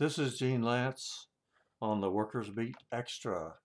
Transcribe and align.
This 0.00 0.18
is 0.18 0.38
Gene 0.38 0.62
Lantz 0.62 1.26
on 1.82 2.00
the 2.00 2.08
Workers 2.10 2.48
Beat 2.48 2.78
Extra. 2.90 3.56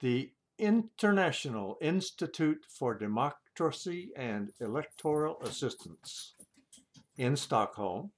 The 0.00 0.30
International 0.58 1.76
Institute 1.82 2.64
for 2.70 2.94
Democracy 2.94 4.12
and 4.16 4.50
Electoral 4.62 5.42
Assistance 5.42 6.36
in 7.18 7.36
Stockholm 7.36 8.12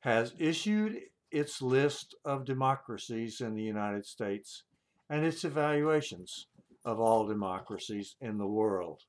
has 0.00 0.34
issued 0.38 1.00
its 1.30 1.62
list 1.62 2.14
of 2.22 2.44
democracies 2.44 3.40
in 3.40 3.54
the 3.54 3.62
United 3.62 4.04
States 4.04 4.64
and 5.08 5.24
its 5.24 5.42
evaluations 5.42 6.48
of 6.84 7.00
all 7.00 7.26
democracies 7.26 8.14
in 8.20 8.36
the 8.36 8.46
world. 8.46 9.04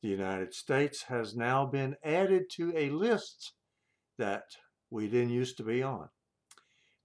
The 0.00 0.10
United 0.10 0.54
States 0.54 1.02
has 1.08 1.34
now 1.34 1.66
been 1.66 1.96
added 2.04 2.50
to 2.50 2.72
a 2.76 2.90
list 2.90 3.54
that 4.16 4.44
we 4.92 5.08
didn't 5.08 5.30
used 5.30 5.56
to 5.56 5.62
be 5.62 5.82
on. 5.82 6.08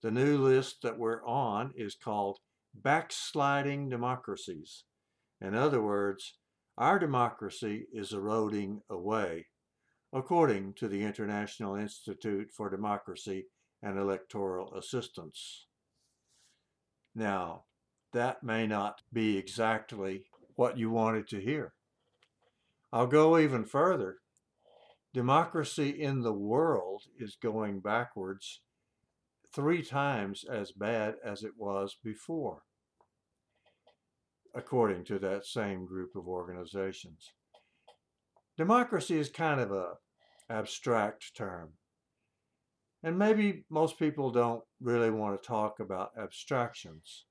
The 0.03 0.11
new 0.11 0.37
list 0.37 0.81
that 0.83 0.99
we're 0.99 1.25
on 1.25 1.71
is 1.75 1.95
called 1.95 2.39
Backsliding 2.75 3.89
Democracies. 3.89 4.83
In 5.41 5.55
other 5.55 5.81
words, 5.81 6.35
our 6.77 6.99
democracy 6.99 7.87
is 7.91 8.13
eroding 8.13 8.81
away, 8.89 9.47
according 10.13 10.73
to 10.73 10.87
the 10.87 11.03
International 11.03 11.75
Institute 11.75 12.49
for 12.55 12.69
Democracy 12.69 13.45
and 13.81 13.97
Electoral 13.97 14.73
Assistance. 14.75 15.65
Now, 17.15 17.63
that 18.13 18.43
may 18.43 18.67
not 18.67 19.01
be 19.11 19.37
exactly 19.37 20.25
what 20.55 20.77
you 20.77 20.91
wanted 20.91 21.27
to 21.29 21.39
hear. 21.39 21.73
I'll 22.91 23.07
go 23.07 23.37
even 23.37 23.65
further. 23.65 24.17
Democracy 25.17 25.89
in 25.89 26.21
the 26.21 26.31
world 26.31 27.01
is 27.17 27.37
going 27.41 27.79
backwards 27.79 28.61
three 29.51 29.81
times 29.81 30.45
as 30.47 30.71
bad 30.71 31.15
as 31.25 31.41
it 31.41 31.53
was 31.57 31.97
before, 32.03 32.61
according 34.53 35.03
to 35.03 35.17
that 35.17 35.43
same 35.43 35.87
group 35.87 36.15
of 36.15 36.27
organizations. 36.27 37.31
Democracy 38.57 39.17
is 39.17 39.27
kind 39.27 39.59
of 39.59 39.71
a 39.71 39.93
abstract 40.51 41.35
term. 41.35 41.69
And 43.01 43.17
maybe 43.17 43.65
most 43.71 43.97
people 43.97 44.29
don't 44.29 44.61
really 44.79 45.09
want 45.09 45.41
to 45.41 45.47
talk 45.47 45.79
about 45.79 46.11
abstractions. 46.15 47.25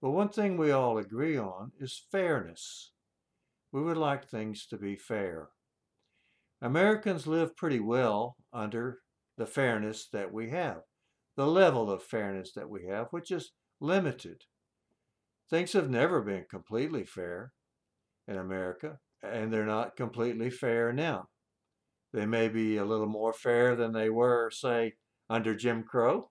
But 0.00 0.12
one 0.12 0.28
thing 0.28 0.56
we 0.56 0.70
all 0.70 0.96
agree 0.96 1.36
on 1.36 1.72
is 1.80 2.04
fairness. 2.12 2.92
We 3.72 3.82
would 3.82 3.96
like 3.96 4.28
things 4.28 4.64
to 4.66 4.76
be 4.76 4.94
fair. 4.94 5.48
Americans 6.62 7.26
live 7.26 7.56
pretty 7.56 7.80
well 7.80 8.36
under 8.52 9.00
the 9.36 9.46
fairness 9.46 10.08
that 10.12 10.32
we 10.32 10.50
have, 10.50 10.82
the 11.36 11.46
level 11.46 11.90
of 11.90 12.02
fairness 12.02 12.52
that 12.54 12.70
we 12.70 12.86
have, 12.86 13.08
which 13.10 13.30
is 13.30 13.52
limited. 13.80 14.42
Things 15.50 15.74
have 15.74 15.90
never 15.90 16.22
been 16.22 16.46
completely 16.50 17.04
fair 17.04 17.52
in 18.26 18.36
America, 18.36 18.98
and 19.22 19.52
they're 19.52 19.66
not 19.66 19.96
completely 19.96 20.50
fair 20.50 20.92
now. 20.92 21.28
They 22.12 22.26
may 22.26 22.48
be 22.48 22.78
a 22.78 22.84
little 22.84 23.06
more 23.06 23.32
fair 23.32 23.76
than 23.76 23.92
they 23.92 24.08
were, 24.08 24.50
say, 24.50 24.94
under 25.28 25.54
Jim 25.54 25.82
Crow, 25.82 26.30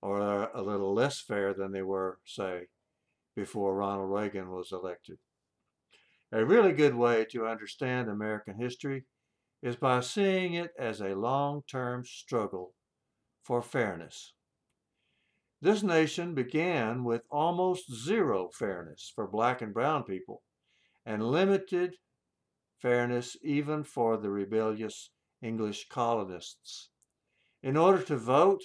or 0.00 0.50
a 0.54 0.62
little 0.62 0.94
less 0.94 1.20
fair 1.20 1.52
than 1.52 1.72
they 1.72 1.82
were, 1.82 2.18
say, 2.24 2.66
before 3.34 3.74
Ronald 3.74 4.10
Reagan 4.10 4.50
was 4.50 4.70
elected. 4.70 5.18
A 6.30 6.44
really 6.44 6.72
good 6.72 6.94
way 6.94 7.24
to 7.30 7.46
understand 7.46 8.08
American 8.08 8.60
history 8.60 9.04
is 9.62 9.76
by 9.76 10.00
seeing 10.00 10.54
it 10.54 10.72
as 10.78 11.00
a 11.00 11.14
long 11.14 11.62
term 11.70 12.04
struggle 12.04 12.74
for 13.42 13.62
fairness. 13.62 14.34
This 15.60 15.82
nation 15.82 16.34
began 16.34 17.02
with 17.02 17.22
almost 17.30 17.92
zero 17.92 18.50
fairness 18.52 19.10
for 19.14 19.26
black 19.26 19.62
and 19.62 19.74
brown 19.74 20.04
people 20.04 20.42
and 21.04 21.22
limited 21.22 21.96
fairness 22.78 23.36
even 23.42 23.82
for 23.82 24.16
the 24.16 24.30
rebellious 24.30 25.10
English 25.42 25.88
colonists. 25.88 26.90
In 27.62 27.76
order 27.76 28.02
to 28.04 28.16
vote 28.16 28.62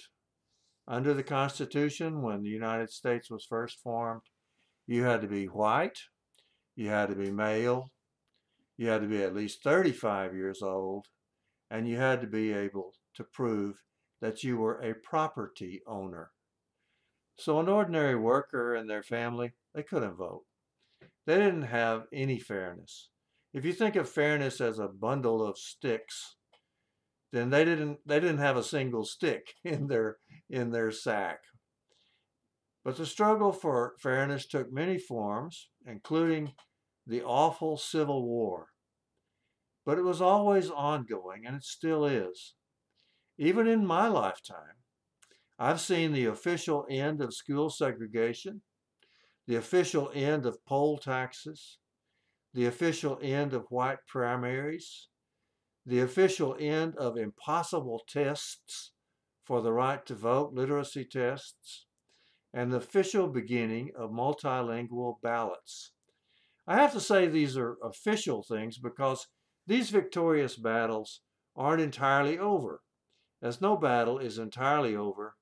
under 0.86 1.14
the 1.14 1.22
Constitution 1.22 2.22
when 2.22 2.42
the 2.42 2.50
United 2.50 2.90
States 2.90 3.30
was 3.30 3.44
first 3.44 3.80
formed, 3.80 4.22
you 4.86 5.02
had 5.04 5.22
to 5.22 5.26
be 5.26 5.46
white, 5.46 5.98
you 6.76 6.88
had 6.88 7.08
to 7.08 7.14
be 7.14 7.30
male, 7.30 7.90
you 8.76 8.88
had 8.88 9.02
to 9.02 9.08
be 9.08 9.22
at 9.22 9.34
least 9.34 9.62
35 9.62 10.34
years 10.34 10.62
old, 10.62 11.06
and 11.70 11.88
you 11.88 11.96
had 11.96 12.20
to 12.20 12.26
be 12.26 12.52
able 12.52 12.92
to 13.14 13.24
prove 13.24 13.80
that 14.20 14.42
you 14.42 14.56
were 14.56 14.80
a 14.80 14.94
property 14.94 15.82
owner. 15.86 16.30
So 17.36 17.60
an 17.60 17.68
ordinary 17.68 18.16
worker 18.16 18.74
and 18.74 18.88
their 18.88 19.02
family, 19.02 19.52
they 19.74 19.82
couldn't 19.82 20.16
vote. 20.16 20.44
They 21.26 21.36
didn't 21.36 21.62
have 21.62 22.04
any 22.12 22.38
fairness. 22.38 23.08
If 23.52 23.64
you 23.64 23.72
think 23.72 23.96
of 23.96 24.08
fairness 24.08 24.60
as 24.60 24.78
a 24.78 24.88
bundle 24.88 25.44
of 25.44 25.58
sticks, 25.58 26.36
then 27.32 27.50
they 27.50 27.64
didn't 27.64 27.98
they 28.06 28.20
didn't 28.20 28.38
have 28.38 28.56
a 28.56 28.62
single 28.62 29.04
stick 29.04 29.54
in 29.64 29.88
their 29.88 30.18
in 30.48 30.70
their 30.70 30.90
sack. 30.90 31.40
But 32.84 32.96
the 32.96 33.06
struggle 33.06 33.52
for 33.52 33.94
fairness 33.98 34.46
took 34.46 34.72
many 34.72 34.98
forms, 34.98 35.70
including 35.86 36.52
the 37.06 37.22
awful 37.22 37.76
Civil 37.76 38.24
War. 38.24 38.68
But 39.84 39.98
it 39.98 40.02
was 40.02 40.20
always 40.20 40.70
ongoing, 40.70 41.44
and 41.46 41.56
it 41.56 41.64
still 41.64 42.06
is. 42.06 42.54
Even 43.36 43.66
in 43.66 43.84
my 43.84 44.08
lifetime, 44.08 44.78
I've 45.58 45.80
seen 45.80 46.12
the 46.12 46.26
official 46.26 46.86
end 46.90 47.20
of 47.20 47.34
school 47.34 47.70
segregation, 47.70 48.62
the 49.46 49.56
official 49.56 50.10
end 50.14 50.46
of 50.46 50.64
poll 50.64 50.98
taxes, 50.98 51.78
the 52.54 52.66
official 52.66 53.18
end 53.20 53.52
of 53.52 53.66
white 53.68 53.98
primaries, 54.08 55.08
the 55.84 56.00
official 56.00 56.56
end 56.58 56.96
of 56.96 57.16
impossible 57.16 58.02
tests 58.08 58.92
for 59.44 59.60
the 59.60 59.72
right 59.72 60.04
to 60.06 60.14
vote, 60.14 60.54
literacy 60.54 61.04
tests, 61.04 61.86
and 62.54 62.72
the 62.72 62.76
official 62.76 63.26
beginning 63.26 63.90
of 63.98 64.10
multilingual 64.10 65.16
ballots. 65.22 65.90
I 66.66 66.76
have 66.76 66.92
to 66.92 67.00
say 67.00 67.26
these 67.26 67.58
are 67.58 67.76
official 67.82 68.42
things 68.42 68.78
because 68.78 69.26
these 69.66 69.90
victorious 69.90 70.56
battles 70.56 71.20
aren't 71.56 71.82
entirely 71.82 72.38
over, 72.38 72.80
as 73.42 73.60
no 73.60 73.76
battle 73.76 74.18
is 74.18 74.38
entirely 74.38 74.94
over 74.94 75.34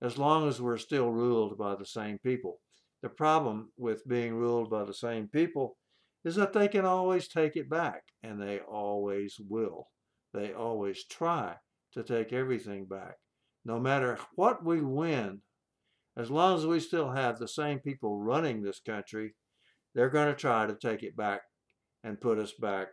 as 0.00 0.18
long 0.18 0.48
as 0.48 0.60
we're 0.60 0.78
still 0.78 1.10
ruled 1.10 1.56
by 1.56 1.74
the 1.76 1.86
same 1.86 2.18
people. 2.18 2.60
The 3.02 3.08
problem 3.08 3.70
with 3.76 4.06
being 4.08 4.34
ruled 4.34 4.70
by 4.70 4.84
the 4.84 4.94
same 4.94 5.28
people 5.28 5.76
is 6.24 6.36
that 6.36 6.52
they 6.52 6.68
can 6.68 6.84
always 6.84 7.28
take 7.28 7.56
it 7.56 7.68
back, 7.68 8.02
and 8.22 8.40
they 8.40 8.60
always 8.60 9.36
will. 9.48 9.88
They 10.32 10.52
always 10.52 11.04
try 11.04 11.56
to 11.94 12.02
take 12.02 12.32
everything 12.32 12.86
back. 12.86 13.16
No 13.64 13.78
matter 13.78 14.18
what 14.34 14.64
we 14.64 14.80
win, 14.80 15.40
as 16.16 16.30
long 16.30 16.56
as 16.56 16.66
we 16.66 16.80
still 16.80 17.10
have 17.10 17.38
the 17.38 17.48
same 17.48 17.78
people 17.78 18.18
running 18.18 18.62
this 18.62 18.80
country, 18.80 19.34
they're 19.94 20.10
going 20.10 20.28
to 20.28 20.34
try 20.38 20.66
to 20.66 20.74
take 20.74 21.02
it 21.02 21.16
back 21.16 21.42
and 22.04 22.20
put 22.20 22.38
us 22.38 22.52
back 22.52 22.88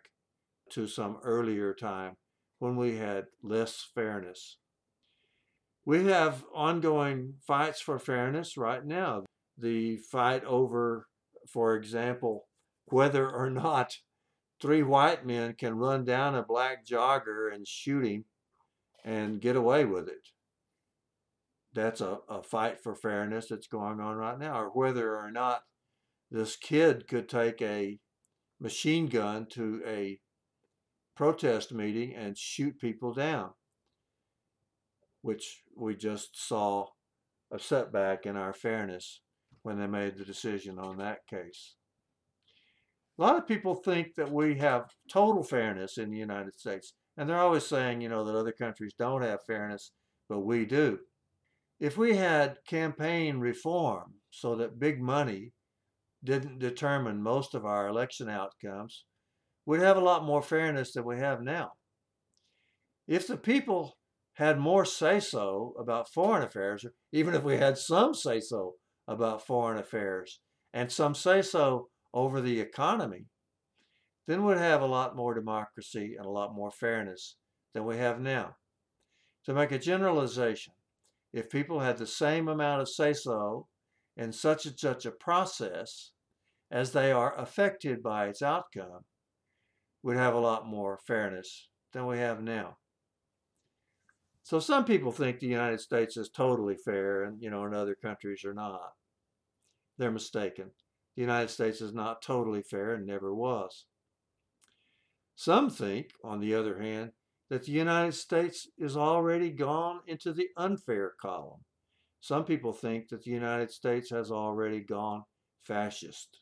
to 0.71 0.87
some 0.87 1.17
earlier 1.23 1.73
time 1.73 2.15
when 2.59 2.75
we 2.75 2.97
had 2.97 3.25
less 3.41 3.87
fairness. 3.95 4.57
We 5.85 6.05
have 6.05 6.43
ongoing 6.53 7.35
fights 7.47 7.81
for 7.81 7.97
fairness 7.97 8.57
right 8.57 8.85
now. 8.85 9.23
The 9.57 9.97
fight 9.97 10.43
over, 10.43 11.07
for 11.51 11.75
example, 11.75 12.47
whether 12.85 13.29
or 13.29 13.49
not 13.49 13.97
three 14.61 14.83
white 14.83 15.25
men 15.25 15.53
can 15.53 15.75
run 15.75 16.05
down 16.05 16.35
a 16.35 16.43
black 16.43 16.85
jogger 16.85 17.53
and 17.53 17.67
shoot 17.67 18.05
him 18.05 18.25
and 19.03 19.41
get 19.41 19.55
away 19.55 19.85
with 19.85 20.07
it. 20.07 20.27
That's 21.73 22.01
a, 22.01 22.17
a 22.27 22.41
fight 22.41 22.81
for 22.81 22.95
fairness 22.95 23.47
that's 23.49 23.67
going 23.67 23.99
on 23.99 24.15
right 24.15 24.39
now, 24.39 24.59
or 24.59 24.69
whether 24.69 25.15
or 25.15 25.31
not 25.31 25.61
this 26.31 26.55
kid 26.55 27.07
could 27.07 27.29
take 27.29 27.61
a 27.61 27.99
machine 28.59 29.07
gun 29.07 29.45
to 29.51 29.81
a 29.85 30.19
protest 31.15 31.73
meeting 31.73 32.15
and 32.15 32.37
shoot 32.37 32.79
people 32.79 33.13
down, 33.13 33.51
which 35.21 35.63
we 35.75 35.95
just 35.95 36.47
saw 36.47 36.87
a 37.51 37.59
setback 37.59 38.25
in 38.25 38.35
our 38.35 38.53
fairness 38.53 39.21
when 39.63 39.79
they 39.79 39.87
made 39.87 40.17
the 40.17 40.25
decision 40.25 40.79
on 40.79 40.97
that 40.97 41.19
case. 41.29 41.75
A 43.17 43.21
lot 43.21 43.35
of 43.35 43.47
people 43.47 43.75
think 43.75 44.15
that 44.15 44.31
we 44.31 44.57
have 44.59 44.91
total 45.11 45.43
fairness 45.43 45.97
in 45.97 46.09
the 46.09 46.17
United 46.17 46.57
States. 46.57 46.93
And 47.17 47.27
they're 47.27 47.37
always 47.37 47.65
saying, 47.65 47.99
you 47.99 48.07
know, 48.07 48.23
that 48.23 48.35
other 48.35 48.53
countries 48.53 48.93
don't 48.97 49.23
have 49.23 49.43
fairness, 49.45 49.91
but 50.29 50.39
we 50.39 50.65
do. 50.65 50.99
If 51.79 51.97
we 51.97 52.15
had 52.15 52.57
campaign 52.67 53.39
reform 53.39 54.15
so 54.31 54.55
that 54.55 54.79
big 54.79 55.01
money 55.01 55.53
didn't 56.23 56.59
determine 56.59 57.23
most 57.23 57.55
of 57.55 57.65
our 57.65 57.87
election 57.87 58.29
outcomes, 58.29 59.05
we'd 59.65 59.81
have 59.81 59.95
a 59.95 60.01
lot 60.01 60.25
more 60.25 60.41
fairness 60.41 60.91
than 60.91 61.05
we 61.05 61.17
have 61.19 61.41
now. 61.41 61.71
If 63.07 63.27
the 63.27 63.37
people 63.37 63.97
had 64.33 64.59
more 64.59 64.83
say 64.83 65.19
so 65.19 65.73
about 65.79 66.09
foreign 66.09 66.43
affairs, 66.43 66.85
even 67.13 67.33
if 67.33 67.43
we 67.43 67.57
had 67.57 67.77
some 67.77 68.13
say 68.13 68.39
so 68.41 68.75
about 69.07 69.45
foreign 69.45 69.79
affairs 69.79 70.41
and 70.73 70.91
some 70.91 71.15
say 71.15 71.41
so 71.41 71.87
over 72.13 72.41
the 72.41 72.59
economy, 72.59 73.25
then 74.27 74.45
we'd 74.45 74.57
have 74.57 74.81
a 74.81 74.85
lot 74.85 75.15
more 75.15 75.33
democracy 75.33 76.15
and 76.17 76.25
a 76.25 76.29
lot 76.29 76.53
more 76.53 76.71
fairness 76.71 77.35
than 77.73 77.85
we 77.85 77.97
have 77.97 78.19
now. 78.19 78.55
To 79.45 79.53
make 79.53 79.71
a 79.71 79.79
generalization, 79.79 80.73
if 81.33 81.49
people 81.49 81.79
had 81.79 81.97
the 81.97 82.07
same 82.07 82.47
amount 82.47 82.81
of 82.81 82.89
say 82.89 83.13
so 83.13 83.67
in 84.17 84.31
such 84.31 84.65
and 84.65 84.79
such 84.79 85.05
a 85.05 85.11
process 85.11 86.11
as 86.71 86.91
they 86.91 87.11
are 87.11 87.37
affected 87.39 88.03
by 88.03 88.27
its 88.27 88.41
outcome, 88.41 89.05
we'd 90.03 90.17
have 90.17 90.33
a 90.33 90.39
lot 90.39 90.67
more 90.67 90.99
fairness 91.05 91.69
than 91.93 92.05
we 92.05 92.17
have 92.17 92.41
now. 92.41 92.77
So 94.43 94.59
some 94.59 94.85
people 94.85 95.11
think 95.11 95.39
the 95.39 95.47
United 95.47 95.79
States 95.79 96.17
is 96.17 96.29
totally 96.29 96.75
fair 96.75 97.23
and, 97.23 97.41
you 97.41 97.49
know, 97.49 97.65
and 97.65 97.75
other 97.75 97.95
countries 97.95 98.43
are 98.45 98.53
not. 98.53 98.93
They're 99.97 100.11
mistaken. 100.11 100.71
The 101.15 101.21
United 101.21 101.49
States 101.49 101.81
is 101.81 101.93
not 101.93 102.21
totally 102.21 102.63
fair 102.63 102.93
and 102.93 103.05
never 103.05 103.33
was. 103.33 103.85
Some 105.35 105.69
think, 105.69 106.11
on 106.23 106.39
the 106.39 106.55
other 106.55 106.81
hand, 106.81 107.11
that 107.49 107.63
the 107.63 107.71
United 107.71 108.13
States 108.13 108.67
is 108.77 108.95
already 108.95 109.49
gone 109.49 110.01
into 110.07 110.31
the 110.31 110.47
unfair 110.57 111.13
column. 111.21 111.63
Some 112.21 112.45
people 112.45 112.73
think 112.73 113.09
that 113.09 113.23
the 113.23 113.31
United 113.31 113.71
States 113.71 114.09
has 114.11 114.31
already 114.31 114.81
gone 114.81 115.23
fascist. 115.63 116.41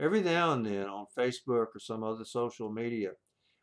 Every 0.00 0.20
now 0.20 0.52
and 0.52 0.66
then 0.66 0.86
on 0.86 1.06
Facebook 1.16 1.68
or 1.74 1.78
some 1.78 2.02
other 2.02 2.24
social 2.24 2.70
media, 2.70 3.12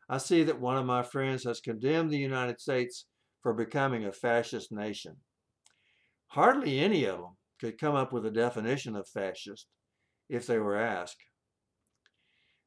I 0.08 0.18
see 0.18 0.42
that 0.44 0.60
one 0.60 0.76
of 0.76 0.86
my 0.86 1.02
friends 1.02 1.44
has 1.44 1.60
condemned 1.60 2.10
the 2.10 2.18
United 2.18 2.60
States 2.60 3.06
for 3.42 3.52
becoming 3.52 4.04
a 4.04 4.12
fascist 4.12 4.72
nation. 4.72 5.16
Hardly 6.28 6.80
any 6.80 7.04
of 7.04 7.18
them 7.18 7.36
could 7.60 7.78
come 7.78 7.94
up 7.94 8.12
with 8.12 8.26
a 8.26 8.30
definition 8.30 8.96
of 8.96 9.06
fascist 9.06 9.66
if 10.28 10.46
they 10.46 10.58
were 10.58 10.76
asked. 10.76 11.22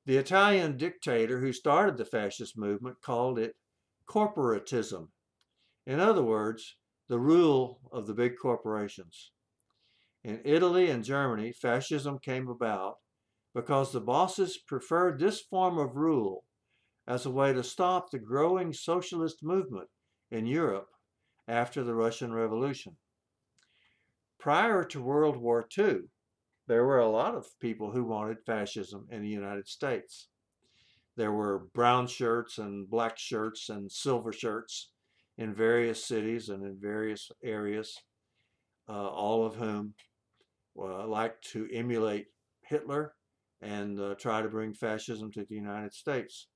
The 0.05 0.17
Italian 0.17 0.77
dictator 0.77 1.39
who 1.39 1.53
started 1.53 1.97
the 1.97 2.05
fascist 2.05 2.57
movement 2.57 2.97
called 3.01 3.39
it 3.39 3.55
corporatism. 4.09 5.09
In 5.85 5.99
other 5.99 6.23
words, 6.23 6.75
the 7.09 7.19
rule 7.19 7.79
of 7.91 8.07
the 8.07 8.13
big 8.13 8.37
corporations. 8.41 9.31
In 10.23 10.41
Italy 10.45 10.89
and 10.89 11.03
Germany, 11.03 11.51
fascism 11.51 12.17
came 12.19 12.47
about 12.47 12.97
because 13.53 13.91
the 13.91 13.99
bosses 13.99 14.57
preferred 14.57 15.19
this 15.19 15.41
form 15.41 15.77
of 15.77 15.95
rule 15.95 16.45
as 17.07 17.25
a 17.25 17.31
way 17.31 17.53
to 17.53 17.63
stop 17.63 18.09
the 18.09 18.19
growing 18.19 18.73
socialist 18.73 19.43
movement 19.43 19.89
in 20.31 20.47
Europe 20.47 20.87
after 21.47 21.83
the 21.83 21.93
Russian 21.93 22.33
Revolution. 22.33 22.95
Prior 24.39 24.83
to 24.85 25.01
World 25.01 25.37
War 25.37 25.67
II, 25.77 26.01
there 26.67 26.85
were 26.85 26.99
a 26.99 27.09
lot 27.09 27.35
of 27.35 27.59
people 27.59 27.91
who 27.91 28.05
wanted 28.05 28.37
fascism 28.45 29.07
in 29.11 29.21
the 29.21 29.29
United 29.29 29.67
States. 29.67 30.29
There 31.15 31.31
were 31.31 31.67
brown 31.73 32.07
shirts 32.07 32.57
and 32.57 32.89
black 32.89 33.17
shirts 33.17 33.69
and 33.69 33.91
silver 33.91 34.33
shirts 34.33 34.89
in 35.37 35.53
various 35.53 36.03
cities 36.03 36.49
and 36.49 36.63
in 36.63 36.77
various 36.79 37.31
areas, 37.43 37.95
uh, 38.89 39.07
all 39.07 39.45
of 39.45 39.55
whom 39.55 39.93
uh, 40.77 41.07
liked 41.07 41.49
to 41.51 41.67
emulate 41.71 42.27
Hitler 42.61 43.13
and 43.61 43.99
uh, 43.99 44.15
try 44.15 44.41
to 44.41 44.49
bring 44.49 44.73
fascism 44.73 45.31
to 45.31 45.45
the 45.45 45.55
United 45.55 45.93
States. 45.93 46.47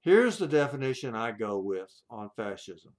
Here's 0.00 0.38
the 0.38 0.48
definition 0.48 1.14
I 1.14 1.32
go 1.32 1.58
with 1.58 1.92
on 2.08 2.30
fascism. 2.36 2.94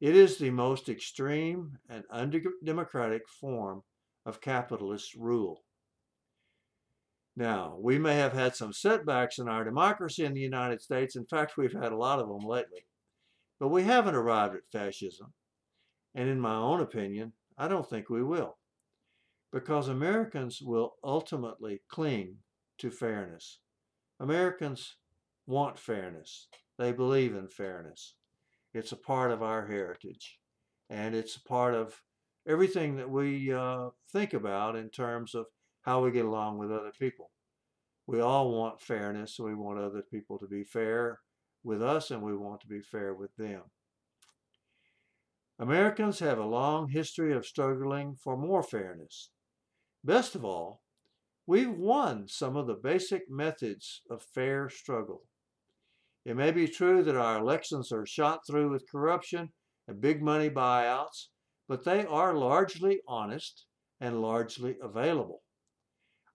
It 0.00 0.14
is 0.14 0.36
the 0.36 0.50
most 0.50 0.88
extreme 0.88 1.78
and 1.88 2.04
undemocratic 2.10 3.28
form 3.28 3.82
of 4.24 4.40
capitalist 4.40 5.14
rule. 5.14 5.64
Now, 7.36 7.76
we 7.78 7.98
may 7.98 8.14
have 8.16 8.32
had 8.32 8.56
some 8.56 8.72
setbacks 8.72 9.38
in 9.38 9.46
our 9.46 9.62
democracy 9.62 10.24
in 10.24 10.32
the 10.32 10.40
United 10.40 10.80
States. 10.80 11.16
In 11.16 11.26
fact, 11.26 11.58
we've 11.58 11.72
had 11.72 11.92
a 11.92 11.96
lot 11.96 12.18
of 12.18 12.28
them 12.28 12.46
lately. 12.48 12.86
But 13.60 13.68
we 13.68 13.82
haven't 13.82 14.14
arrived 14.14 14.56
at 14.56 14.70
fascism. 14.72 15.34
And 16.14 16.30
in 16.30 16.40
my 16.40 16.54
own 16.54 16.80
opinion, 16.80 17.34
I 17.58 17.68
don't 17.68 17.88
think 17.88 18.08
we 18.08 18.22
will. 18.22 18.56
Because 19.52 19.88
Americans 19.88 20.62
will 20.62 20.94
ultimately 21.04 21.82
cling 21.88 22.36
to 22.78 22.90
fairness. 22.90 23.60
Americans 24.18 24.96
want 25.46 25.78
fairness. 25.78 26.48
They 26.78 26.92
believe 26.92 27.34
in 27.34 27.48
fairness. 27.48 28.14
It's 28.72 28.92
a 28.92 28.96
part 28.96 29.30
of 29.30 29.42
our 29.42 29.66
heritage. 29.66 30.38
And 30.88 31.14
it's 31.14 31.36
a 31.36 31.42
part 31.42 31.74
of 31.74 32.00
everything 32.48 32.96
that 32.96 33.10
we 33.10 33.52
uh, 33.52 33.88
think 34.10 34.32
about 34.32 34.76
in 34.76 34.88
terms 34.88 35.34
of 35.34 35.46
how 35.86 36.02
we 36.02 36.10
get 36.10 36.24
along 36.24 36.58
with 36.58 36.72
other 36.72 36.92
people. 36.98 37.30
We 38.08 38.20
all 38.20 38.50
want 38.50 38.80
fairness. 38.80 39.36
so 39.36 39.44
We 39.44 39.54
want 39.54 39.78
other 39.78 40.02
people 40.02 40.38
to 40.38 40.46
be 40.46 40.64
fair 40.64 41.20
with 41.62 41.82
us, 41.82 42.10
and 42.10 42.22
we 42.22 42.36
want 42.36 42.60
to 42.60 42.66
be 42.66 42.80
fair 42.80 43.14
with 43.14 43.34
them. 43.36 43.62
Americans 45.58 46.18
have 46.18 46.38
a 46.38 46.44
long 46.44 46.88
history 46.88 47.32
of 47.32 47.46
struggling 47.46 48.16
for 48.16 48.36
more 48.36 48.62
fairness. 48.62 49.30
Best 50.04 50.34
of 50.34 50.44
all, 50.44 50.82
we've 51.46 51.72
won 51.72 52.28
some 52.28 52.56
of 52.56 52.66
the 52.66 52.74
basic 52.74 53.22
methods 53.30 54.02
of 54.10 54.22
fair 54.22 54.68
struggle. 54.68 55.22
It 56.24 56.36
may 56.36 56.50
be 56.50 56.66
true 56.66 57.04
that 57.04 57.16
our 57.16 57.38
elections 57.38 57.92
are 57.92 58.04
shot 58.04 58.40
through 58.46 58.70
with 58.70 58.90
corruption 58.90 59.50
and 59.88 60.00
big 60.00 60.20
money 60.20 60.50
buyouts, 60.50 61.28
but 61.68 61.84
they 61.84 62.04
are 62.04 62.34
largely 62.34 63.00
honest 63.08 63.66
and 64.00 64.20
largely 64.20 64.76
available. 64.82 65.42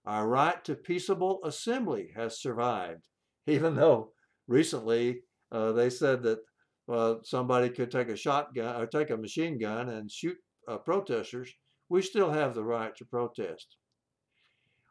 Our 0.04 0.26
right 0.26 0.64
to 0.64 0.74
peaceable 0.74 1.40
assembly 1.44 2.12
has 2.16 2.40
survived, 2.40 3.02
even 3.46 3.76
though 3.76 4.12
recently 4.48 5.22
uh, 5.50 5.72
they 5.72 5.90
said 5.90 6.22
that 6.24 6.40
uh, 6.88 7.16
somebody 7.22 7.68
could 7.68 7.90
take 7.90 8.08
a 8.08 8.16
shotgun 8.16 8.80
or 8.80 8.86
take 8.86 9.10
a 9.10 9.16
machine 9.16 9.58
gun 9.58 9.88
and 9.88 10.10
shoot 10.10 10.36
uh, 10.66 10.78
protesters. 10.78 11.52
We 11.88 12.02
still 12.02 12.30
have 12.30 12.54
the 12.54 12.64
right 12.64 12.94
to 12.96 13.04
protest. 13.04 13.76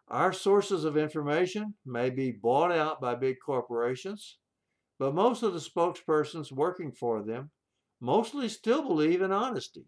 Our 0.07 0.33
sources 0.33 0.83
of 0.83 0.97
information 0.97 1.73
may 1.85 2.09
be 2.09 2.31
bought 2.31 2.71
out 2.71 3.01
by 3.01 3.15
big 3.15 3.37
corporations, 3.45 4.37
but 4.99 5.15
most 5.15 5.41
of 5.41 5.53
the 5.53 5.59
spokespersons 5.59 6.51
working 6.51 6.91
for 6.91 7.23
them 7.23 7.51
mostly 7.99 8.49
still 8.49 8.81
believe 8.83 9.21
in 9.21 9.31
honesty. 9.31 9.85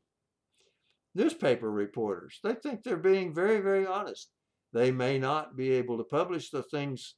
Newspaper 1.15 1.69
reporters, 1.69 2.39
they 2.43 2.55
think 2.55 2.83
they're 2.83 2.97
being 2.97 3.33
very, 3.33 3.59
very 3.59 3.85
honest. 3.85 4.29
They 4.73 4.91
may 4.91 5.19
not 5.19 5.55
be 5.55 5.71
able 5.71 5.97
to 5.97 6.03
publish 6.03 6.49
the 6.49 6.63
things 6.63 7.15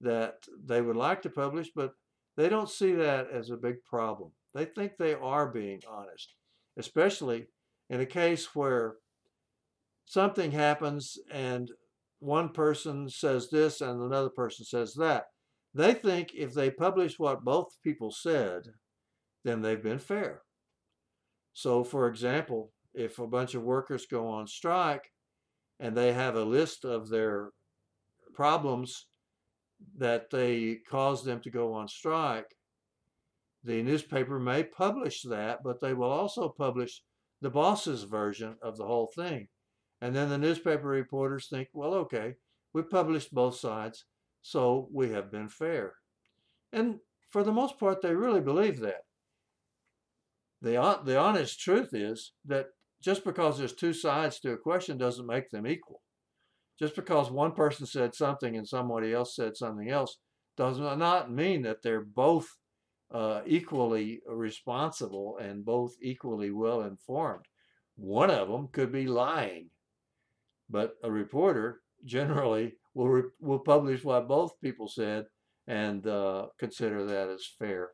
that 0.00 0.34
they 0.64 0.82
would 0.82 0.96
like 0.96 1.22
to 1.22 1.30
publish, 1.30 1.70
but 1.74 1.92
they 2.36 2.48
don't 2.48 2.70
see 2.70 2.92
that 2.92 3.30
as 3.30 3.50
a 3.50 3.56
big 3.56 3.82
problem. 3.84 4.30
They 4.54 4.66
think 4.66 4.92
they 4.96 5.14
are 5.14 5.50
being 5.50 5.80
honest, 5.90 6.34
especially 6.78 7.46
in 7.90 8.00
a 8.00 8.06
case 8.06 8.54
where 8.54 8.96
something 10.06 10.52
happens 10.52 11.18
and 11.30 11.70
one 12.20 12.50
person 12.50 13.08
says 13.08 13.48
this 13.50 13.80
and 13.80 14.00
another 14.02 14.30
person 14.30 14.64
says 14.64 14.94
that. 14.94 15.24
They 15.74 15.94
think 15.94 16.32
if 16.34 16.54
they 16.54 16.70
publish 16.70 17.18
what 17.18 17.44
both 17.44 17.76
people 17.82 18.10
said, 18.10 18.62
then 19.44 19.62
they've 19.62 19.82
been 19.82 19.98
fair. 19.98 20.42
So, 21.52 21.84
for 21.84 22.08
example, 22.08 22.72
if 22.94 23.18
a 23.18 23.26
bunch 23.26 23.54
of 23.54 23.62
workers 23.62 24.06
go 24.06 24.28
on 24.28 24.46
strike 24.46 25.10
and 25.80 25.96
they 25.96 26.12
have 26.12 26.36
a 26.36 26.44
list 26.44 26.84
of 26.84 27.08
their 27.08 27.50
problems 28.34 29.06
that 29.96 30.30
they 30.30 30.76
caused 30.88 31.24
them 31.24 31.40
to 31.40 31.50
go 31.50 31.72
on 31.72 31.88
strike, 31.88 32.56
the 33.64 33.82
newspaper 33.82 34.38
may 34.38 34.62
publish 34.62 35.22
that, 35.22 35.62
but 35.62 35.80
they 35.80 35.94
will 35.94 36.10
also 36.10 36.48
publish 36.48 37.02
the 37.40 37.50
boss's 37.50 38.04
version 38.04 38.56
of 38.62 38.76
the 38.76 38.86
whole 38.86 39.10
thing. 39.14 39.48
And 40.00 40.14
then 40.14 40.28
the 40.28 40.38
newspaper 40.38 40.86
reporters 40.86 41.48
think, 41.48 41.68
well, 41.72 41.94
okay, 41.94 42.34
we 42.72 42.82
published 42.82 43.34
both 43.34 43.56
sides, 43.56 44.04
so 44.42 44.88
we 44.92 45.10
have 45.10 45.30
been 45.30 45.48
fair. 45.48 45.94
And 46.72 46.98
for 47.30 47.42
the 47.42 47.52
most 47.52 47.78
part, 47.78 48.02
they 48.02 48.14
really 48.14 48.40
believe 48.40 48.80
that. 48.80 49.04
The, 50.60 51.00
the 51.04 51.18
honest 51.18 51.60
truth 51.60 51.90
is 51.92 52.32
that 52.46 52.66
just 53.02 53.24
because 53.24 53.58
there's 53.58 53.74
two 53.74 53.92
sides 53.92 54.40
to 54.40 54.52
a 54.52 54.58
question 54.58 54.98
doesn't 54.98 55.26
make 55.26 55.50
them 55.50 55.66
equal. 55.66 56.02
Just 56.78 56.94
because 56.94 57.30
one 57.30 57.52
person 57.52 57.86
said 57.86 58.14
something 58.14 58.56
and 58.56 58.66
somebody 58.66 59.12
else 59.12 59.34
said 59.34 59.56
something 59.56 59.90
else 59.90 60.18
does 60.56 60.78
not 60.78 61.30
mean 61.30 61.62
that 61.62 61.82
they're 61.82 62.04
both 62.04 62.46
uh, 63.12 63.40
equally 63.46 64.20
responsible 64.26 65.38
and 65.40 65.64
both 65.64 65.92
equally 66.02 66.50
well 66.50 66.82
informed. 66.82 67.44
One 67.96 68.30
of 68.30 68.48
them 68.48 68.68
could 68.72 68.92
be 68.92 69.06
lying, 69.06 69.70
but 70.68 70.92
a 71.02 71.10
reporter 71.10 71.80
generally 72.04 72.74
will 72.94 73.08
re- 73.08 73.30
will 73.40 73.58
publish 73.60 74.04
what 74.04 74.28
both 74.28 74.60
people 74.60 74.88
said 74.88 75.24
and 75.66 76.06
uh, 76.06 76.46
consider 76.58 77.04
that 77.04 77.28
as 77.28 77.44
fair. 77.58 77.90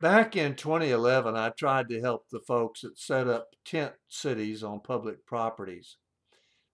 Back 0.00 0.36
in 0.36 0.54
2011, 0.54 1.34
I 1.34 1.48
tried 1.48 1.88
to 1.88 2.00
help 2.00 2.28
the 2.30 2.38
folks 2.38 2.82
that 2.82 3.00
set 3.00 3.26
up 3.26 3.48
tent 3.64 3.94
cities 4.06 4.62
on 4.62 4.78
public 4.78 5.26
properties. 5.26 5.96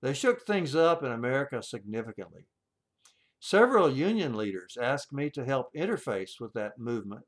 They 0.02 0.12
shook 0.12 0.42
things 0.42 0.76
up 0.76 1.02
in 1.02 1.10
America 1.10 1.62
significantly. 1.62 2.44
Several 3.40 3.90
union 3.90 4.34
leaders 4.34 4.76
asked 4.78 5.10
me 5.10 5.30
to 5.30 5.44
help 5.46 5.72
interface 5.74 6.32
with 6.38 6.52
that 6.52 6.78
movement, 6.78 7.22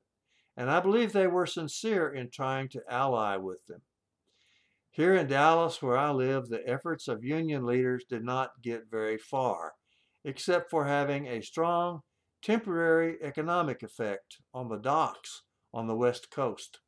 and 0.55 0.71
I 0.71 0.81
believe 0.81 1.13
they 1.13 1.29
were 1.29 1.47
sincere 1.47 2.13
in 2.13 2.29
trying 2.31 2.69
to 2.71 2.83
ally 2.91 3.37
with 3.37 3.65
them. 3.67 3.81
Here 4.91 5.15
in 5.15 5.29
Dallas, 5.29 5.81
where 5.81 5.97
I 5.97 6.11
live, 6.11 6.49
the 6.49 6.69
efforts 6.69 7.09
of 7.09 7.25
union 7.25 7.65
leaders 7.65 8.05
did 8.07 8.23
not 8.23 8.51
get 8.63 8.91
very 8.91 9.17
far, 9.17 9.73
except 10.27 10.69
for 10.71 10.85
having 10.85 11.27
a 11.27 11.41
strong 11.41 12.03
temporary 12.43 13.17
economic 13.23 13.83
effect 13.83 14.37
on 14.53 14.69
the 14.69 14.77
docks 14.77 15.45
on 15.77 15.87
the 15.87 15.95
West 15.95 16.31
Coast. 16.31 16.79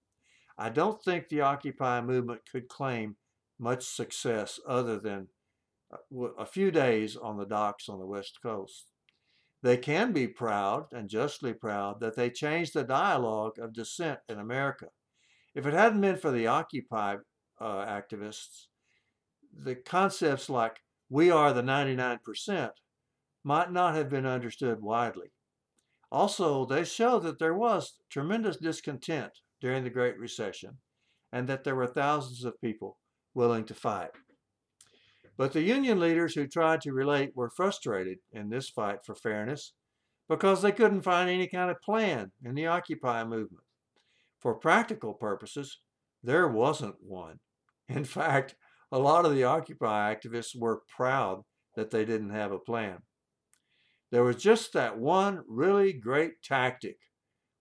I 0.57 0.71
don't 0.71 1.00
think 1.04 1.28
the 1.28 1.42
Occupy 1.42 2.00
movement 2.00 2.40
could 2.50 2.68
claim 2.68 3.16
much 3.59 3.85
success 3.85 4.59
other 4.66 4.99
than 4.99 5.28
uh, 5.92 6.25
a 6.38 6.47
few 6.47 6.71
days 6.71 7.14
on 7.14 7.37
the 7.37 7.45
docks 7.45 7.90
on 7.90 7.99
the 7.99 8.07
West 8.07 8.38
Coast. 8.42 8.87
They 9.62 9.76
can 9.76 10.12
be 10.12 10.26
proud, 10.26 10.87
and 10.90 11.11
justly 11.11 11.52
proud, 11.52 12.00
that 12.00 12.16
they 12.16 12.30
changed 12.30 12.73
the 12.73 12.83
dialogue 12.83 13.59
of 13.59 13.75
dissent 13.75 14.21
in 14.28 14.38
America. 14.38 14.87
If 15.54 15.66
it 15.66 15.75
hadn't 15.75 16.00
been 16.00 16.16
for 16.16 16.30
the 16.30 16.47
Occupy 16.47 17.16
uh, 17.61 17.87
activists, 17.87 18.68
the 19.52 19.75
concepts 19.75 20.49
like 20.49 20.78
we 21.11 21.30
are 21.30 21.52
the 21.52 21.62
99% 21.62 22.71
might 23.45 23.71
not 23.71 23.95
have 23.95 24.09
been 24.09 24.26
understood 24.26 24.80
widely. 24.80 25.30
Also, 26.10 26.64
they 26.64 26.84
show 26.84 27.18
that 27.18 27.38
there 27.38 27.54
was 27.54 27.98
tremendous 28.10 28.56
discontent 28.56 29.32
during 29.60 29.84
the 29.84 29.90
Great 29.90 30.18
Recession 30.18 30.78
and 31.32 31.46
that 31.48 31.64
there 31.64 31.74
were 31.74 31.86
thousands 31.86 32.44
of 32.44 32.60
people 32.60 32.98
willing 33.34 33.64
to 33.64 33.74
fight. 33.74 34.10
But 35.36 35.52
the 35.52 35.62
union 35.62 36.00
leaders 36.00 36.34
who 36.34 36.46
tried 36.46 36.80
to 36.82 36.92
relate 36.92 37.36
were 37.36 37.50
frustrated 37.50 38.18
in 38.32 38.48
this 38.48 38.68
fight 38.68 39.04
for 39.04 39.14
fairness 39.14 39.72
because 40.28 40.62
they 40.62 40.72
couldn't 40.72 41.02
find 41.02 41.30
any 41.30 41.46
kind 41.46 41.70
of 41.70 41.80
plan 41.80 42.32
in 42.44 42.54
the 42.54 42.66
Occupy 42.66 43.24
movement. 43.24 43.64
For 44.40 44.54
practical 44.54 45.14
purposes, 45.14 45.80
there 46.22 46.48
wasn't 46.48 46.96
one. 47.00 47.38
In 47.88 48.04
fact, 48.18 48.56
a 48.90 48.98
lot 48.98 49.24
of 49.24 49.34
the 49.34 49.44
Occupy 49.44 50.14
activists 50.14 50.58
were 50.58 50.82
proud 50.88 51.42
that 51.76 51.90
they 51.90 52.04
didn't 52.04 52.30
have 52.30 52.52
a 52.52 52.58
plan. 52.58 52.98
There 54.10 54.24
was 54.24 54.36
just 54.36 54.72
that 54.72 54.98
one 54.98 55.42
really 55.46 55.92
great 55.92 56.42
tactic, 56.42 56.98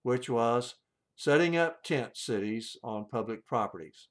which 0.02 0.30
was 0.30 0.76
setting 1.16 1.56
up 1.56 1.82
tent 1.82 2.16
cities 2.16 2.76
on 2.82 3.08
public 3.10 3.46
properties. 3.46 4.08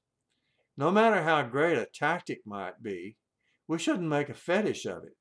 No 0.76 0.90
matter 0.90 1.22
how 1.22 1.42
great 1.42 1.78
a 1.78 1.86
tactic 1.92 2.40
might 2.46 2.82
be, 2.82 3.16
we 3.66 3.78
shouldn't 3.78 4.08
make 4.08 4.28
a 4.28 4.34
fetish 4.34 4.86
of 4.86 5.02
it. 5.04 5.16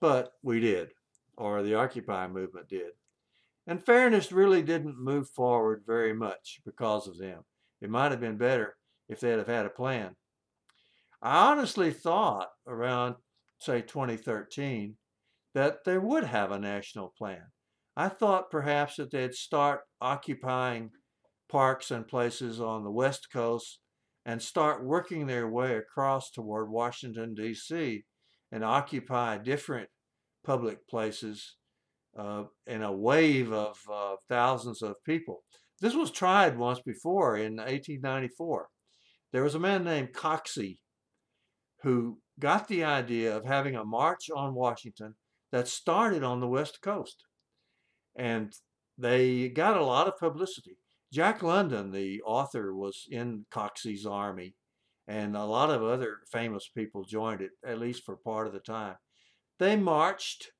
But 0.00 0.32
we 0.42 0.58
did, 0.58 0.90
or 1.36 1.62
the 1.62 1.74
Occupy 1.74 2.26
movement 2.26 2.68
did. 2.68 2.92
And 3.66 3.84
fairness 3.84 4.32
really 4.32 4.62
didn't 4.62 4.98
move 4.98 5.28
forward 5.28 5.84
very 5.86 6.12
much 6.12 6.60
because 6.64 7.06
of 7.06 7.18
them. 7.18 7.44
It 7.80 7.90
might 7.90 8.10
have 8.10 8.20
been 8.20 8.36
better 8.36 8.76
if 9.08 9.20
they'd 9.20 9.38
have 9.38 9.46
had 9.46 9.66
a 9.66 9.70
plan. 9.70 10.16
I 11.22 11.50
honestly 11.50 11.92
thought 11.92 12.48
around, 12.66 13.16
say, 13.58 13.82
2013, 13.82 14.96
that 15.54 15.84
they 15.84 15.98
would 15.98 16.24
have 16.24 16.52
a 16.52 16.58
national 16.58 17.12
plan. 17.16 17.42
I 17.96 18.08
thought 18.08 18.50
perhaps 18.50 18.96
that 18.96 19.10
they'd 19.10 19.34
start 19.34 19.80
occupying 20.00 20.90
parks 21.50 21.90
and 21.90 22.06
places 22.06 22.60
on 22.60 22.84
the 22.84 22.90
West 22.90 23.28
Coast 23.32 23.80
and 24.24 24.40
start 24.40 24.84
working 24.84 25.26
their 25.26 25.48
way 25.48 25.76
across 25.76 26.30
toward 26.30 26.70
Washington, 26.70 27.34
D.C., 27.34 28.04
and 28.52 28.64
occupy 28.64 29.38
different 29.38 29.88
public 30.44 30.86
places 30.88 31.56
uh, 32.18 32.44
in 32.66 32.82
a 32.82 32.92
wave 32.92 33.52
of 33.52 33.76
uh, 33.92 34.16
thousands 34.28 34.82
of 34.82 34.94
people. 35.04 35.42
This 35.80 35.94
was 35.94 36.10
tried 36.10 36.58
once 36.58 36.80
before 36.80 37.36
in 37.36 37.56
1894. 37.56 38.68
There 39.32 39.42
was 39.42 39.54
a 39.54 39.60
man 39.60 39.84
named 39.84 40.12
Coxey 40.12 40.78
who 41.82 42.18
got 42.38 42.68
the 42.68 42.84
idea 42.84 43.36
of 43.36 43.44
having 43.44 43.76
a 43.76 43.84
march 43.84 44.28
on 44.34 44.54
Washington 44.54 45.14
that 45.52 45.68
started 45.68 46.22
on 46.22 46.40
the 46.40 46.48
West 46.48 46.80
Coast. 46.82 47.24
And 48.16 48.52
they 48.98 49.48
got 49.48 49.76
a 49.76 49.84
lot 49.84 50.08
of 50.08 50.18
publicity. 50.18 50.76
Jack 51.12 51.42
London, 51.42 51.90
the 51.90 52.22
author, 52.22 52.74
was 52.74 53.06
in 53.10 53.46
Coxey's 53.50 54.06
army, 54.06 54.54
and 55.08 55.36
a 55.36 55.44
lot 55.44 55.70
of 55.70 55.82
other 55.82 56.18
famous 56.30 56.68
people 56.68 57.04
joined 57.04 57.40
it, 57.40 57.50
at 57.64 57.80
least 57.80 58.04
for 58.04 58.16
part 58.16 58.46
of 58.46 58.52
the 58.52 58.60
time. 58.60 58.96
They 59.58 59.76
marched, 59.76 60.52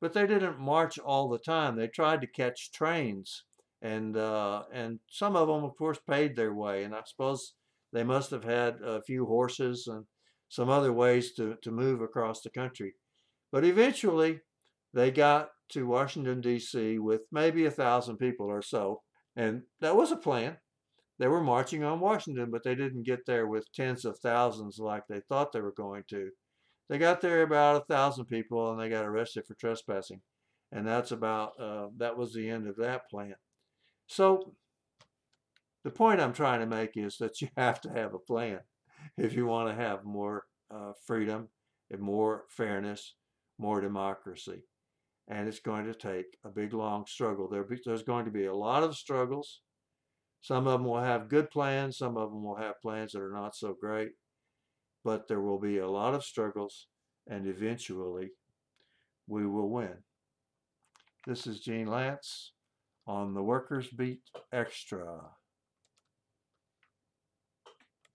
but 0.00 0.12
they 0.12 0.26
didn't 0.26 0.60
march 0.60 0.98
all 0.98 1.28
the 1.28 1.38
time. 1.38 1.76
They 1.76 1.88
tried 1.88 2.20
to 2.20 2.28
catch 2.28 2.70
trains, 2.70 3.44
and 3.82 4.16
uh, 4.16 4.64
and 4.72 5.00
some 5.10 5.34
of 5.34 5.48
them, 5.48 5.64
of 5.64 5.76
course, 5.76 5.98
paid 6.08 6.36
their 6.36 6.54
way. 6.54 6.84
And 6.84 6.94
I 6.94 7.02
suppose 7.04 7.54
they 7.92 8.04
must 8.04 8.30
have 8.30 8.44
had 8.44 8.76
a 8.82 9.02
few 9.02 9.26
horses 9.26 9.88
and 9.88 10.04
some 10.48 10.68
other 10.68 10.92
ways 10.92 11.32
to, 11.34 11.56
to 11.62 11.70
move 11.70 12.00
across 12.00 12.40
the 12.40 12.50
country. 12.50 12.94
But 13.50 13.64
eventually, 13.64 14.40
they 14.92 15.10
got 15.10 15.50
to 15.70 15.86
Washington, 15.86 16.40
D.C. 16.40 16.98
with 16.98 17.22
maybe 17.30 17.66
a 17.66 17.70
thousand 17.70 18.16
people 18.16 18.46
or 18.46 18.62
so. 18.62 19.02
And 19.36 19.62
that 19.80 19.96
was 19.96 20.12
a 20.12 20.16
plan. 20.16 20.56
They 21.18 21.28
were 21.28 21.42
marching 21.42 21.84
on 21.84 22.00
Washington, 22.00 22.50
but 22.50 22.62
they 22.62 22.74
didn't 22.74 23.04
get 23.04 23.26
there 23.26 23.46
with 23.46 23.72
tens 23.72 24.04
of 24.04 24.18
thousands 24.18 24.78
like 24.78 25.02
they 25.08 25.20
thought 25.28 25.52
they 25.52 25.60
were 25.60 25.72
going 25.72 26.04
to. 26.10 26.30
They 26.88 26.98
got 26.98 27.20
there 27.20 27.42
about 27.42 27.82
a 27.82 27.84
thousand 27.86 28.26
people 28.26 28.70
and 28.70 28.80
they 28.80 28.88
got 28.88 29.04
arrested 29.04 29.44
for 29.46 29.54
trespassing. 29.54 30.20
And 30.72 30.86
that's 30.86 31.12
about, 31.12 31.52
uh, 31.60 31.88
that 31.98 32.16
was 32.16 32.32
the 32.32 32.48
end 32.48 32.68
of 32.68 32.76
that 32.76 33.10
plan. 33.10 33.34
So 34.06 34.54
the 35.84 35.90
point 35.90 36.20
I'm 36.20 36.32
trying 36.32 36.60
to 36.60 36.66
make 36.66 36.96
is 36.96 37.18
that 37.18 37.40
you 37.40 37.48
have 37.56 37.80
to 37.82 37.90
have 37.90 38.14
a 38.14 38.18
plan 38.18 38.60
if 39.16 39.34
you 39.34 39.46
want 39.46 39.68
to 39.68 39.82
have 39.82 40.04
more 40.04 40.44
uh, 40.70 40.92
freedom 41.06 41.48
and 41.90 42.00
more 42.00 42.44
fairness 42.48 43.14
more 43.58 43.80
democracy. 43.80 44.62
And 45.28 45.46
it's 45.46 45.60
going 45.60 45.84
to 45.86 45.94
take 45.94 46.38
a 46.44 46.48
big, 46.48 46.72
long 46.72 47.04
struggle. 47.06 47.48
There, 47.48 47.66
there's 47.84 48.02
going 48.02 48.24
to 48.24 48.30
be 48.30 48.46
a 48.46 48.54
lot 48.54 48.82
of 48.82 48.96
struggles. 48.96 49.60
Some 50.40 50.66
of 50.66 50.72
them 50.72 50.84
will 50.84 51.02
have 51.02 51.28
good 51.28 51.50
plans, 51.50 51.98
some 51.98 52.16
of 52.16 52.30
them 52.30 52.44
will 52.44 52.56
have 52.56 52.80
plans 52.80 53.12
that 53.12 53.20
are 53.20 53.32
not 53.32 53.56
so 53.56 53.76
great. 53.78 54.12
But 55.04 55.28
there 55.28 55.40
will 55.40 55.58
be 55.58 55.78
a 55.78 55.88
lot 55.88 56.14
of 56.14 56.24
struggles, 56.24 56.86
and 57.28 57.46
eventually 57.46 58.30
we 59.26 59.46
will 59.46 59.68
win. 59.68 59.96
This 61.26 61.46
is 61.46 61.60
Gene 61.60 61.86
Lantz 61.86 62.50
on 63.06 63.34
the 63.34 63.42
Workers 63.42 63.88
Beat 63.88 64.22
Extra. 64.52 65.20